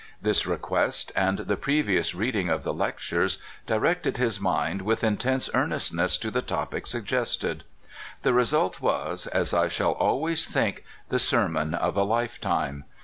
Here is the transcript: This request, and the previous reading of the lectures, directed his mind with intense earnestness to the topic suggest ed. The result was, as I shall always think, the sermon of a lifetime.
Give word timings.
This 0.19 0.47
request, 0.47 1.11
and 1.15 1.37
the 1.37 1.55
previous 1.55 2.15
reading 2.15 2.49
of 2.49 2.63
the 2.63 2.73
lectures, 2.73 3.37
directed 3.67 4.17
his 4.17 4.39
mind 4.41 4.81
with 4.81 5.03
intense 5.03 5.47
earnestness 5.53 6.17
to 6.17 6.31
the 6.31 6.41
topic 6.41 6.87
suggest 6.87 7.45
ed. 7.45 7.63
The 8.23 8.33
result 8.33 8.81
was, 8.81 9.27
as 9.27 9.53
I 9.53 9.67
shall 9.67 9.91
always 9.91 10.47
think, 10.47 10.83
the 11.09 11.19
sermon 11.19 11.75
of 11.75 11.95
a 11.97 12.03
lifetime. 12.03 12.85